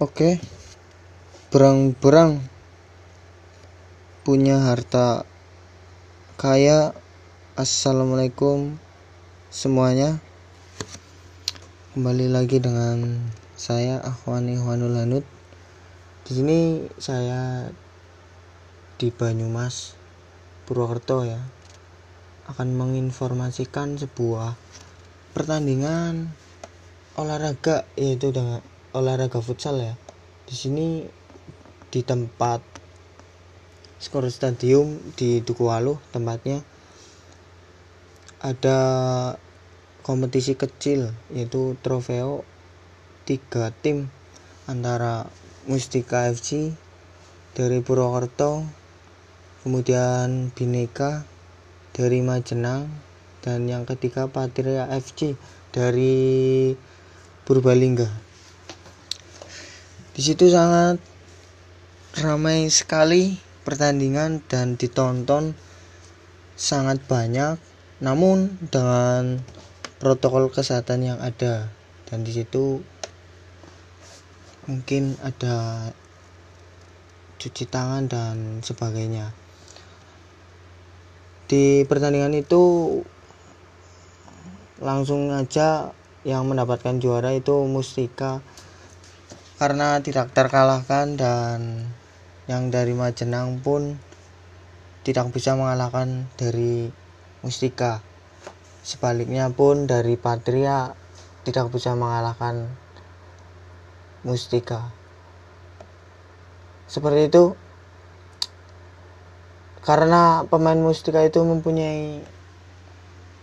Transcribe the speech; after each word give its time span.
Oke, 0.00 0.40
berang-berang 1.52 2.40
punya 4.24 4.56
harta 4.56 5.28
kaya. 6.40 6.96
Assalamualaikum 7.52 8.80
semuanya. 9.52 10.16
Kembali 11.92 12.32
lagi 12.32 12.64
dengan 12.64 13.28
saya 13.60 14.00
Akhwani 14.00 14.56
Ikhwanul 14.56 15.04
Hanud. 15.04 15.24
Di 16.24 16.32
sini 16.32 16.88
saya 16.96 17.68
di 18.96 19.12
Banyumas, 19.12 20.00
Purwokerto 20.64 21.28
ya, 21.28 21.44
akan 22.48 22.72
menginformasikan 22.72 24.00
sebuah 24.00 24.56
pertandingan 25.36 26.32
olahraga 27.20 27.84
yaitu 28.00 28.32
dengan 28.32 28.64
olahraga 28.96 29.38
futsal 29.38 29.78
ya. 29.78 29.94
Di 30.46 30.54
sini 30.58 31.06
di 31.90 32.00
tempat 32.06 32.62
skor 34.00 34.24
stadium 34.32 34.96
di 35.18 35.44
Dukuwalu 35.44 35.98
tempatnya 36.14 36.64
ada 38.40 38.78
kompetisi 40.00 40.56
kecil 40.56 41.12
yaitu 41.28 41.76
trofeo 41.84 42.48
tiga 43.28 43.68
tim 43.84 44.08
antara 44.64 45.28
Mustika 45.68 46.24
FC 46.32 46.72
dari 47.52 47.84
Purwokerto 47.84 48.64
kemudian 49.60 50.48
Bineka 50.56 51.28
dari 51.92 52.24
Majenang 52.24 52.88
dan 53.44 53.68
yang 53.68 53.84
ketiga 53.84 54.24
Patria 54.32 54.88
FC 54.88 55.36
dari 55.68 56.72
Purbalingga 57.44 58.29
di 60.20 60.36
situ 60.36 60.52
sangat 60.52 61.00
ramai 62.20 62.68
sekali 62.68 63.40
pertandingan 63.64 64.44
dan 64.52 64.76
ditonton 64.76 65.56
sangat 66.60 67.00
banyak. 67.08 67.56
Namun 68.04 68.60
dengan 68.68 69.40
protokol 69.96 70.52
kesehatan 70.52 71.08
yang 71.08 71.16
ada 71.24 71.72
dan 72.04 72.20
di 72.20 72.36
situ 72.36 72.84
mungkin 74.68 75.16
ada 75.24 75.88
cuci 77.40 77.64
tangan 77.64 78.04
dan 78.04 78.60
sebagainya. 78.60 79.32
Di 81.48 81.88
pertandingan 81.88 82.36
itu 82.36 82.60
langsung 84.84 85.32
aja 85.32 85.96
yang 86.28 86.44
mendapatkan 86.44 87.00
juara 87.00 87.32
itu 87.32 87.64
Mustika 87.64 88.44
karena 89.60 90.00
tidak 90.00 90.32
terkalahkan 90.32 91.20
dan 91.20 91.84
yang 92.48 92.72
dari 92.72 92.96
Majenang 92.96 93.60
pun 93.60 94.00
tidak 95.04 95.28
bisa 95.36 95.52
mengalahkan 95.52 96.24
dari 96.40 96.88
Mustika. 97.44 98.00
Sebaliknya 98.80 99.52
pun 99.52 99.84
dari 99.84 100.16
Patria 100.16 100.96
tidak 101.44 101.68
bisa 101.76 101.92
mengalahkan 101.92 102.72
Mustika. 104.24 104.88
Seperti 106.88 107.28
itu. 107.28 107.52
Karena 109.84 110.48
pemain 110.48 110.80
Mustika 110.80 111.20
itu 111.20 111.44
mempunyai 111.44 112.24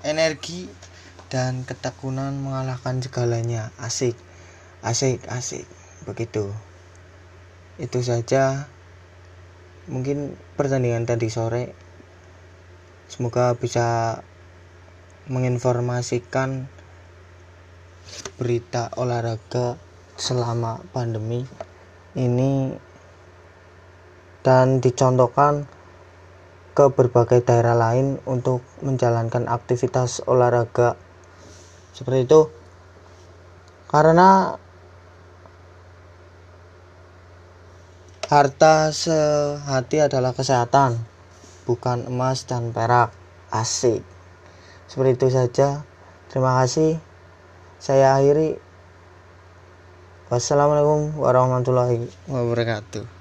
energi 0.00 0.64
dan 1.28 1.60
ketekunan 1.68 2.40
mengalahkan 2.40 3.04
segalanya. 3.04 3.68
Asik. 3.76 4.16
Asik 4.80 5.20
asik 5.28 5.85
begitu. 6.06 6.54
Itu 7.76 8.00
saja. 8.00 8.70
Mungkin 9.90 10.38
pertandingan 10.54 11.04
tadi 11.04 11.28
sore. 11.28 11.74
Semoga 13.10 13.54
bisa 13.58 14.18
menginformasikan 15.26 16.70
berita 18.38 18.94
olahraga 18.94 19.74
selama 20.14 20.80
pandemi 20.94 21.42
ini 22.14 22.72
dan 24.46 24.78
dicontohkan 24.78 25.66
ke 26.76 26.92
berbagai 26.92 27.42
daerah 27.42 27.74
lain 27.74 28.22
untuk 28.28 28.62
menjalankan 28.84 29.48
aktivitas 29.48 30.22
olahraga. 30.28 30.94
Seperti 31.96 32.28
itu. 32.28 32.40
Karena 33.88 34.60
Harta 38.26 38.90
sehati 38.90 40.02
adalah 40.02 40.34
kesehatan, 40.34 40.98
bukan 41.62 42.10
emas 42.10 42.42
dan 42.42 42.74
perak. 42.74 43.14
Asik. 43.54 44.02
Seperti 44.90 45.14
itu 45.14 45.28
saja. 45.30 45.86
Terima 46.26 46.58
kasih. 46.58 46.98
Saya 47.78 48.18
akhiri. 48.18 48.58
Wassalamualaikum 50.26 51.14
warahmatullahi 51.22 52.10
wabarakatuh. 52.26 53.15